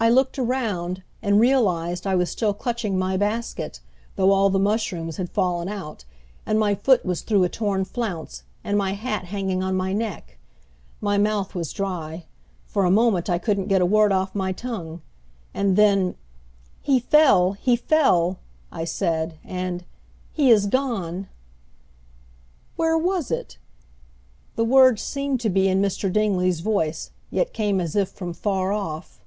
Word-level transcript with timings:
]I 0.02 0.08
looked 0.08 0.38
around, 0.38 1.02
and 1.20 1.38
realized 1.38 2.06
I 2.06 2.14
was 2.14 2.30
still 2.30 2.54
clutching 2.54 2.98
my 2.98 3.18
basket, 3.18 3.80
though 4.16 4.32
all 4.32 4.48
the 4.48 4.58
mushrooms 4.58 5.18
had 5.18 5.28
fallen 5.28 5.68
out, 5.68 6.06
and 6.46 6.58
my 6.58 6.74
foot 6.74 7.04
was 7.04 7.20
through 7.20 7.44
a 7.44 7.50
torn 7.50 7.84
flounce, 7.84 8.42
and 8.64 8.78
my 8.78 8.92
hat 8.94 9.26
hanging 9.26 9.62
on 9.62 9.76
my 9.76 9.92
neck. 9.92 10.38
My 11.02 11.18
mouth 11.18 11.54
was 11.54 11.70
dry. 11.74 12.24
For 12.64 12.86
a 12.86 12.90
moment 12.90 13.28
I 13.28 13.36
couldn't 13.36 13.66
get 13.68 13.82
a 13.82 13.84
word 13.84 14.10
off 14.10 14.34
my 14.34 14.52
tongue; 14.52 15.02
and 15.52 15.76
then, 15.76 16.14
"He 16.80 16.98
fell, 16.98 17.52
he 17.52 17.76
fell!" 17.76 18.38
I 18.72 18.84
said, 18.86 19.38
and, 19.44 19.84
"He 20.32 20.50
is 20.50 20.64
gone!" 20.66 21.28
"Where 22.76 22.96
was 22.96 23.30
it?" 23.30 23.58
The 24.56 24.64
words 24.64 25.02
seemed 25.02 25.40
to 25.40 25.50
be 25.50 25.68
in 25.68 25.82
Mr. 25.82 26.10
Dingley's 26.10 26.60
voice, 26.60 27.10
yet 27.30 27.52
came 27.52 27.82
as 27.82 27.94
if 27.94 28.08
from, 28.08 28.32
far 28.32 28.72
off. 28.72 29.18